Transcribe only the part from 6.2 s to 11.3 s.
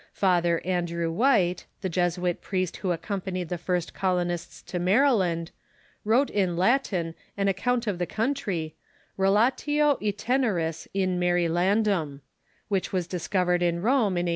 in Latin an account of the country," Relatio Itineris in